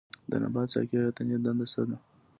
[0.29, 1.97] د نبات ساقې یا تنې دنده څه ده